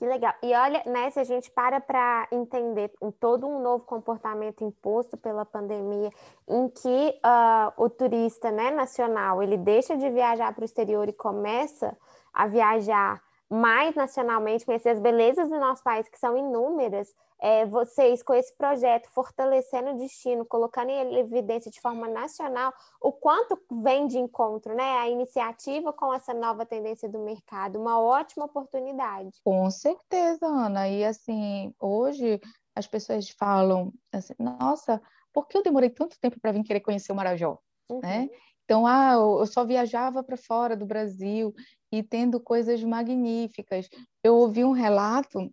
[0.00, 0.32] Que legal.
[0.42, 5.44] E olha, né, se a gente para para entender todo um novo comportamento imposto pela
[5.44, 6.10] pandemia,
[6.48, 11.12] em que uh, o turista né, nacional ele deixa de viajar para o exterior e
[11.12, 11.94] começa
[12.32, 18.22] a viajar mais nacionalmente, conhecer as belezas do nosso país, que são inúmeras, é, vocês
[18.22, 24.06] com esse projeto fortalecendo o destino, colocando em evidência de forma nacional o quanto vem
[24.06, 24.98] de encontro, né?
[24.98, 29.30] A iniciativa com essa nova tendência do mercado, uma ótima oportunidade.
[29.42, 30.88] Com certeza, Ana.
[30.88, 32.40] E assim, hoje
[32.76, 37.10] as pessoas falam assim, nossa, por que eu demorei tanto tempo para vir querer conhecer
[37.10, 37.58] o Marajó?
[37.90, 38.00] Uhum.
[38.00, 38.28] Né?
[38.70, 41.52] Então, ah, eu só viajava para fora do Brasil
[41.90, 43.88] e tendo coisas magníficas.
[44.22, 45.52] Eu ouvi um relato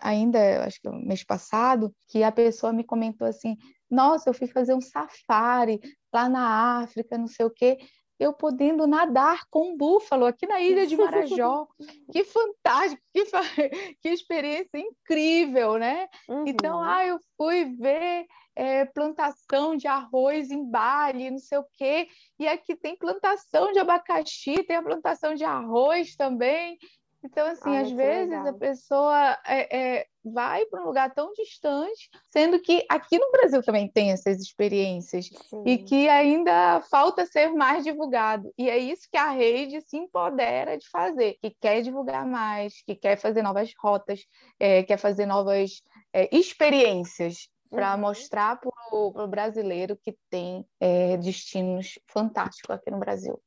[0.00, 3.56] ainda, acho que mês passado, que a pessoa me comentou assim:
[3.90, 5.80] Nossa, eu fui fazer um safari
[6.14, 7.76] lá na África, não sei o quê,
[8.20, 11.66] eu podendo nadar com um búfalo aqui na ilha de Marajó.
[12.12, 13.24] que fantástico, que,
[14.00, 16.06] que experiência incrível, né?
[16.28, 16.44] Uhum.
[16.46, 22.08] Então, ah, eu fui ver é, plantação de arroz em Bali, não sei o quê,
[22.38, 26.78] e aqui tem plantação de abacaxi, tem a plantação de arroz também.
[27.22, 28.48] Então, assim, Ai, às vezes legal.
[28.48, 33.62] a pessoa é, é, vai para um lugar tão distante, sendo que aqui no Brasil
[33.64, 35.62] também tem essas experiências Sim.
[35.66, 38.52] e que ainda falta ser mais divulgado.
[38.56, 42.94] E é isso que a rede se empodera de fazer, que quer divulgar mais, que
[42.94, 44.20] quer fazer novas rotas,
[44.60, 48.00] é, quer fazer novas é, experiências para uhum.
[48.00, 53.40] mostrar para o brasileiro que tem é, destinos fantásticos aqui no Brasil.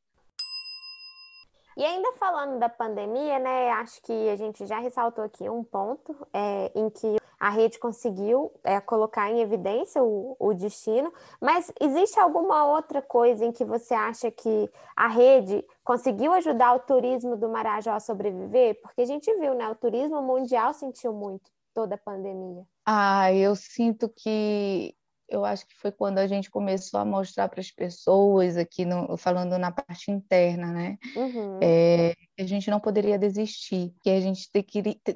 [1.80, 6.14] E ainda falando da pandemia, né, acho que a gente já ressaltou aqui um ponto
[6.34, 12.20] é, em que a rede conseguiu é, colocar em evidência o, o, destino, mas existe
[12.20, 17.48] alguma outra coisa em que você acha que a rede conseguiu ajudar o turismo do
[17.48, 18.82] Marajó a sobreviver?
[18.82, 21.50] Porque a gente viu, né, o turismo mundial sentiu muito
[21.80, 22.66] toda a pandemia.
[22.86, 24.94] Ah, eu sinto que
[25.30, 29.16] eu acho que foi quando a gente começou a mostrar para as pessoas, aqui no,
[29.16, 30.98] falando na parte interna, né?
[31.16, 31.60] Uhum.
[31.62, 34.66] É, a gente não poderia desistir, que a gente ter,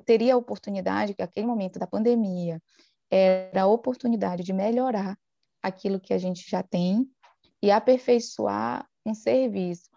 [0.06, 2.62] teria a oportunidade, que aquele momento da pandemia
[3.12, 5.18] era a oportunidade de melhorar
[5.62, 7.06] aquilo que a gente já tem
[7.62, 9.90] e aperfeiçoar um serviço.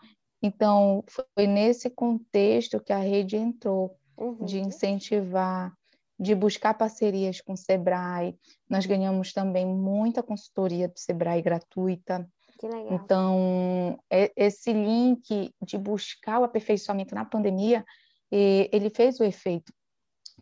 [0.43, 4.45] Então, foi nesse contexto que a rede entrou, uhum.
[4.45, 5.73] de incentivar
[6.19, 8.39] de buscar parcerias com o Sebrae.
[8.69, 12.29] Nós ganhamos também muita consultoria do Sebrae gratuita.
[12.59, 12.95] Que legal.
[12.95, 17.85] Então, é, esse link de buscar o aperfeiçoamento na pandemia,
[18.31, 19.73] ele fez o efeito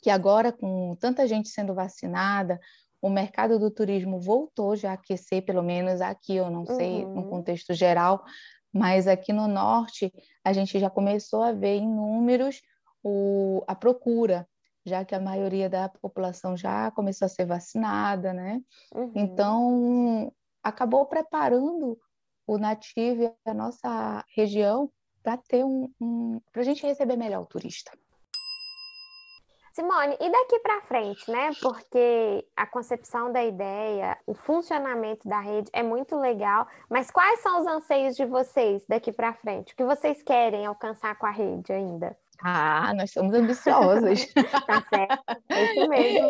[0.05, 2.61] que agora, com tanta gente sendo vacinada,
[3.01, 7.15] o mercado do turismo voltou já a aquecer, pelo menos aqui, eu não sei, uhum.
[7.15, 8.23] no contexto geral,
[8.71, 10.13] mas aqui no norte
[10.45, 12.61] a gente já começou a ver em números
[13.03, 14.47] o, a procura
[14.85, 18.61] já que a maioria da população já começou a ser vacinada, né?
[18.95, 19.13] Uhum.
[19.15, 21.99] Então, acabou preparando
[22.47, 24.91] o nativo e a nossa região
[25.23, 27.91] para ter um, um para a gente receber melhor o turista.
[29.75, 31.51] Simone, e daqui para frente, né?
[31.61, 37.61] Porque a concepção da ideia, o funcionamento da rede é muito legal, mas quais são
[37.61, 39.73] os anseios de vocês daqui para frente?
[39.73, 42.17] O que vocês querem alcançar com a rede ainda?
[42.43, 44.27] Ah, nós somos ambiciosas.
[44.67, 46.29] tá certo, é isso mesmo.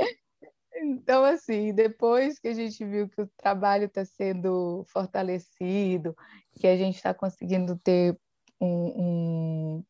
[0.76, 6.16] Então, assim, depois que a gente viu que o trabalho está sendo fortalecido,
[6.52, 8.18] que a gente está conseguindo ter
[8.60, 9.84] um, um,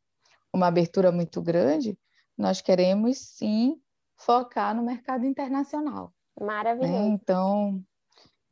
[0.52, 1.98] uma abertura muito grande,
[2.36, 3.80] nós queremos sim
[4.16, 6.12] focar no mercado internacional.
[6.38, 6.46] Né?
[6.46, 6.92] Maravilhoso.
[6.92, 7.08] Né?
[7.08, 7.82] Então,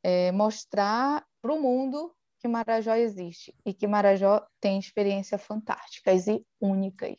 [0.03, 6.44] é, mostrar para o mundo que Marajó existe e que Marajó tem experiências fantásticas e
[6.61, 7.16] únicas.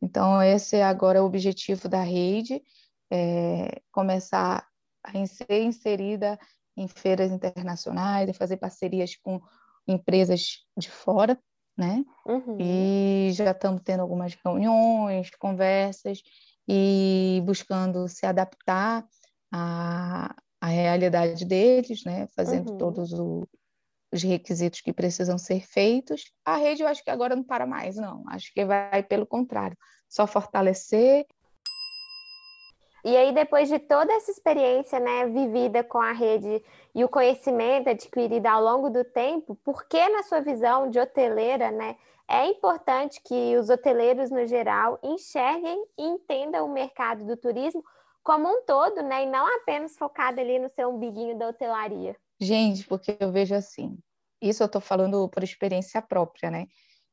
[0.00, 2.62] Então, esse é agora o objetivo da rede,
[3.10, 4.64] é começar
[5.02, 6.38] a ser inserida
[6.76, 9.40] em feiras internacionais, fazer parcerias com
[9.88, 11.36] empresas de fora,
[11.76, 12.04] né?
[12.24, 12.56] Uhum.
[12.60, 16.22] E já estamos tendo algumas reuniões, conversas
[16.66, 19.04] e buscando se adaptar
[19.52, 22.28] à, à realidade deles, né?
[22.36, 22.78] Fazendo uhum.
[22.78, 23.46] todos o,
[24.14, 26.32] os requisitos que precisam ser feitos.
[26.44, 28.22] A rede eu acho que agora não para mais, não.
[28.28, 29.76] Acho que vai pelo contrário,
[30.08, 31.26] só fortalecer.
[33.04, 36.62] E aí, depois de toda essa experiência né, vivida com a rede
[36.94, 41.70] e o conhecimento adquirido ao longo do tempo, por que, na sua visão de hoteleira,
[41.70, 41.96] né,
[42.26, 47.84] é importante que os hoteleiros, no geral, enxerguem e entendam o mercado do turismo
[48.22, 52.16] como um todo, né, e não apenas focado ali no seu umbiguinho da hotelaria?
[52.40, 53.98] Gente, porque eu vejo assim,
[54.48, 56.66] isso eu estou falando por experiência própria, né?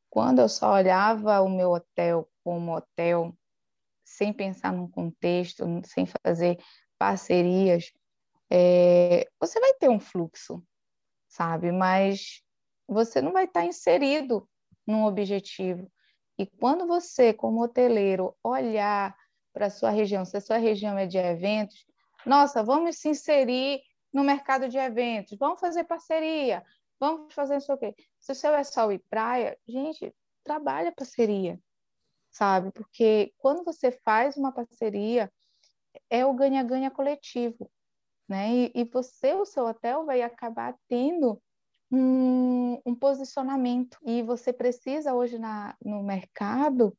[0.10, 3.34] Quando eu só olhava o meu hotel como hotel,
[4.04, 6.60] sem pensar num contexto, sem fazer
[6.98, 7.92] parcerias,
[8.52, 10.62] é, você vai ter um fluxo,
[11.30, 11.72] sabe?
[11.72, 12.42] Mas
[12.88, 14.48] você não vai estar inserido
[14.86, 15.90] num objetivo.
[16.38, 19.16] E quando você, como hoteleiro, olhar
[19.54, 21.86] para a sua região, se a sua região é de eventos,
[22.26, 23.82] nossa, vamos se inserir
[24.14, 26.64] no mercado de eventos, vamos fazer parceria,
[27.02, 27.96] vamos fazer isso aqui.
[28.20, 31.60] Se o seu é sol e praia, gente, trabalha parceria,
[32.30, 32.72] sabe?
[32.72, 35.32] Porque quando você faz uma parceria,
[36.10, 37.70] é o ganha-ganha coletivo,
[38.30, 38.50] né?
[38.54, 41.42] E, e, você, o seu hotel, vai acabar tendo
[41.92, 43.98] um, um posicionamento.
[44.06, 46.96] E você precisa hoje na, no mercado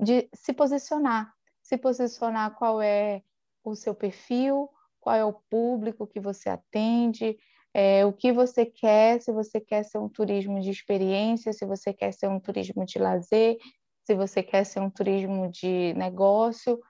[0.00, 3.22] de se posicionar, se posicionar qual é
[3.62, 7.38] o seu perfil, qual é o público que você atende,
[7.78, 11.92] é, o que você quer, se você quer ser um turismo de experiência, se você
[11.92, 13.58] quer ser um turismo de lazer,
[14.02, 16.80] se você quer ser um turismo de negócio,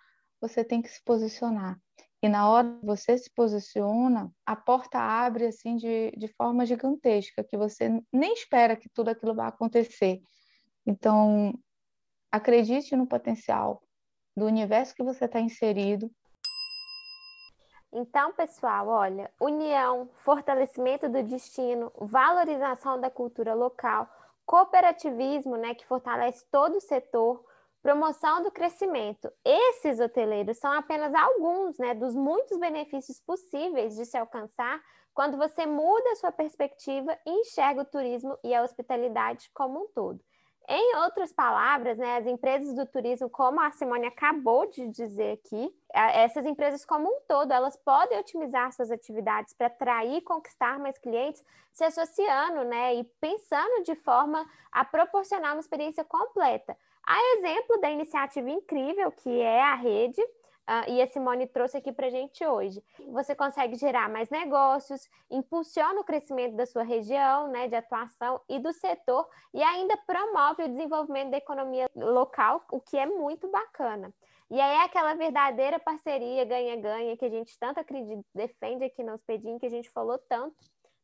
[0.41, 1.77] você tem que se posicionar.
[2.23, 7.43] E na hora que você se posiciona, a porta abre assim de, de forma gigantesca,
[7.43, 10.21] que você nem espera que tudo aquilo vá acontecer.
[10.87, 11.53] Então,
[12.31, 13.83] acredite no potencial
[14.37, 16.09] do universo que você está inserido,
[17.99, 24.07] então, pessoal, olha, união, fortalecimento do destino, valorização da cultura local,
[24.45, 27.43] cooperativismo, né, que fortalece todo o setor,
[27.83, 29.33] promoção do crescimento.
[29.43, 34.79] Esses hoteleiros são apenas alguns, né, dos muitos benefícios possíveis de se alcançar
[35.15, 39.89] quando você muda a sua perspectiva e enxerga o turismo e a hospitalidade como um
[39.89, 40.21] todo.
[40.69, 45.73] Em outras palavras, né, as empresas do turismo, como a Simone acabou de dizer aqui,
[45.93, 50.99] essas empresas como um todo, elas podem otimizar suas atividades para atrair e conquistar mais
[50.99, 56.77] clientes, se associando, né, e pensando de forma a proporcionar uma experiência completa.
[57.07, 60.21] A exemplo da iniciativa incrível que é a rede,
[60.69, 62.83] uh, e a Simone trouxe aqui para a gente hoje.
[63.09, 68.59] Você consegue gerar mais negócios, impulsiona o crescimento da sua região né, de atuação e
[68.59, 74.13] do setor, e ainda promove o desenvolvimento da economia local, o que é muito bacana.
[74.49, 79.15] E aí é aquela verdadeira parceria ganha-ganha que a gente tanto acredita, defende aqui no
[79.15, 80.57] Hospedim, que a gente falou tanto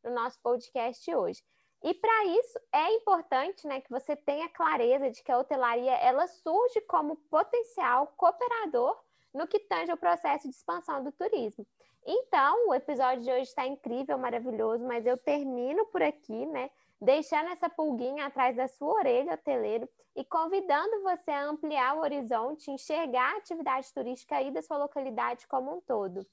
[0.05, 1.43] no nosso podcast hoje.
[1.83, 6.29] E para isso é importante né, que você tenha clareza de que a hotelaria ela
[6.29, 8.97] surge como potencial cooperador
[9.33, 11.67] no que tange ao processo de expansão do turismo.
[12.05, 16.71] Então, o episódio de hoje está incrível, maravilhoso, mas eu termino por aqui, né?
[17.01, 22.71] Deixando essa pulguinha atrás da sua orelha, hoteleiro, e convidando você a ampliar o horizonte,
[22.71, 26.27] enxergar a atividade turística aí da sua localidade como um todo.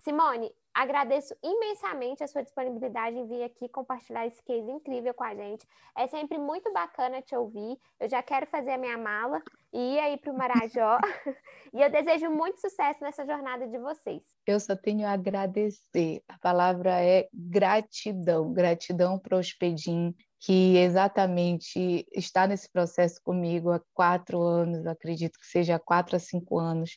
[0.00, 5.34] Simone, Agradeço imensamente a sua disponibilidade em vir aqui compartilhar esse case incrível com a
[5.34, 5.66] gente.
[5.96, 7.78] É sempre muito bacana te ouvir.
[8.00, 9.42] Eu já quero fazer a minha mala
[9.72, 10.98] e ir aí para o Marajó.
[11.74, 14.22] e eu desejo muito sucesso nessa jornada de vocês.
[14.46, 16.22] Eu só tenho a agradecer.
[16.26, 18.52] A palavra é gratidão.
[18.52, 25.46] Gratidão para o Hospedim, que exatamente está nesse processo comigo há quatro anos, acredito que
[25.46, 26.96] seja quatro a cinco anos,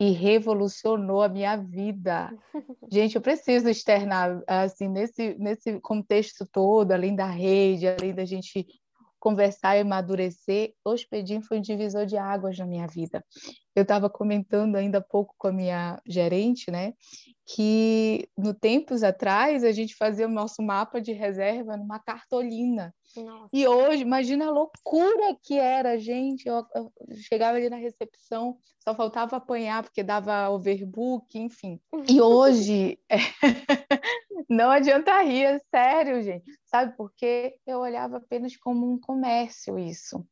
[0.00, 2.36] e revolucionou a minha vida.
[2.90, 8.66] Gente, eu preciso externar, assim, nesse, nesse contexto todo, além da rede, além da gente
[9.24, 13.24] conversar e amadurecer, Hospedim foi um divisor de águas na minha vida.
[13.74, 16.92] Eu estava comentando ainda há pouco com a minha gerente, né,
[17.46, 22.94] que no tempos atrás a gente fazia o nosso mapa de reserva numa cartolina.
[23.22, 23.48] Nossa.
[23.52, 26.46] E hoje, imagina a loucura que era, gente.
[26.46, 31.80] Eu, eu, chegava ali na recepção, só faltava apanhar, porque dava overbook, enfim.
[32.08, 33.16] E hoje, é...
[34.48, 36.44] não adianta rir, é sério, gente.
[36.64, 37.56] Sabe por quê?
[37.66, 40.26] Eu olhava apenas como um comércio isso.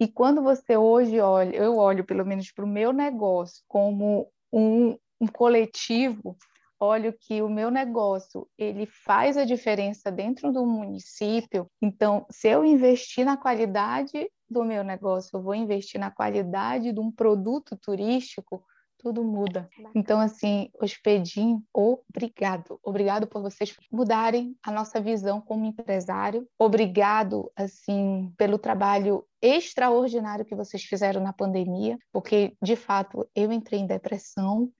[0.00, 4.96] E quando você hoje olha, eu olho pelo menos para o meu negócio como um,
[5.20, 6.36] um coletivo,
[6.82, 12.64] olho que o meu negócio ele faz a diferença dentro do município, então se eu
[12.64, 18.62] investir na qualidade do meu negócio, eu vou investir na qualidade de um produto turístico,
[19.02, 19.68] tudo muda.
[19.94, 22.78] Então, assim, Hospedim, obrigado.
[22.84, 26.46] Obrigado por vocês mudarem a nossa visão como empresário.
[26.56, 33.80] Obrigado, assim, pelo trabalho extraordinário que vocês fizeram na pandemia, porque, de fato, eu entrei
[33.80, 34.70] em depressão,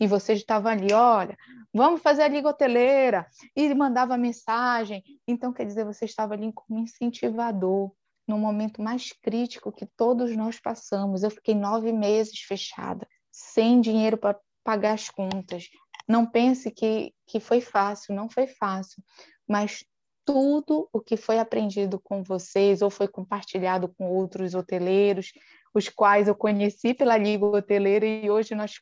[0.00, 1.36] e você estava ali, olha,
[1.72, 5.02] vamos fazer a liga hoteleira, e mandava mensagem.
[5.26, 7.92] Então, quer dizer, você estava ali como incentivador,
[8.26, 11.22] no momento mais crítico que todos nós passamos.
[11.22, 15.68] Eu fiquei nove meses fechada, sem dinheiro para pagar as contas.
[16.08, 19.02] Não pense que, que foi fácil, não foi fácil,
[19.48, 19.84] mas
[20.24, 25.32] tudo o que foi aprendido com vocês ou foi compartilhado com outros hoteleiros,
[25.74, 28.74] os quais eu conheci pela Liga Hoteleira e hoje nós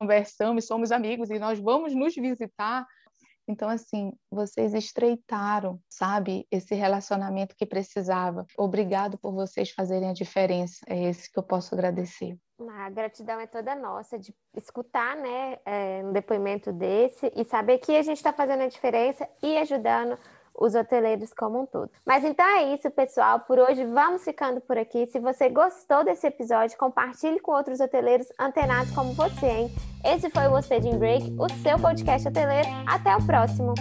[0.00, 2.86] conversamos, somos amigos e nós vamos nos visitar.
[3.48, 8.44] Então, assim, vocês estreitaram, sabe, esse relacionamento que precisava.
[8.58, 10.78] Obrigado por vocês fazerem a diferença.
[10.88, 12.36] É esse que eu posso agradecer.
[12.58, 17.94] A gratidão é toda nossa de escutar, né, é, um depoimento desse e saber que
[17.94, 20.18] a gente está fazendo a diferença e ajudando
[20.58, 21.90] os hoteleiros como um todo.
[22.04, 23.40] Mas então é isso, pessoal.
[23.40, 25.06] Por hoje vamos ficando por aqui.
[25.06, 29.70] Se você gostou desse episódio, compartilhe com outros hoteleiros antenados como você, hein?
[30.04, 32.68] Esse foi o Hospedim Break, o seu podcast hoteleiro.
[32.86, 33.74] Até o próximo!